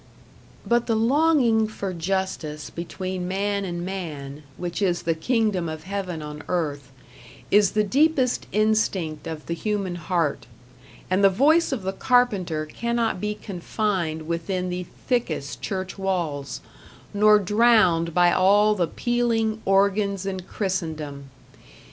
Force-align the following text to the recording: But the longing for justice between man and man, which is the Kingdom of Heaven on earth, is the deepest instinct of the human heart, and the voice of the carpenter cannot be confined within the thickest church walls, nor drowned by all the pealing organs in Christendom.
But 0.65 0.87
the 0.87 0.95
longing 0.95 1.67
for 1.67 1.93
justice 1.93 2.71
between 2.71 3.27
man 3.27 3.63
and 3.63 3.85
man, 3.85 4.41
which 4.57 4.81
is 4.81 5.03
the 5.03 5.13
Kingdom 5.13 5.69
of 5.69 5.83
Heaven 5.83 6.23
on 6.23 6.41
earth, 6.47 6.89
is 7.51 7.73
the 7.73 7.83
deepest 7.83 8.47
instinct 8.51 9.27
of 9.27 9.45
the 9.45 9.53
human 9.53 9.93
heart, 9.93 10.47
and 11.07 11.23
the 11.23 11.29
voice 11.29 11.71
of 11.71 11.83
the 11.83 11.93
carpenter 11.93 12.65
cannot 12.65 13.21
be 13.21 13.35
confined 13.35 14.23
within 14.27 14.69
the 14.69 14.87
thickest 15.07 15.61
church 15.61 15.99
walls, 15.99 16.61
nor 17.13 17.37
drowned 17.37 18.11
by 18.11 18.31
all 18.31 18.73
the 18.73 18.87
pealing 18.87 19.61
organs 19.65 20.25
in 20.25 20.39
Christendom. 20.39 21.29